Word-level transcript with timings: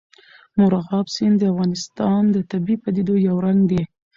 مورغاب 0.59 1.05
سیند 1.15 1.35
د 1.39 1.43
افغانستان 1.51 2.21
د 2.31 2.37
طبیعي 2.51 2.77
پدیدو 2.83 3.13
یو 3.27 3.35
رنګ 3.45 3.59
دی. 3.71 3.81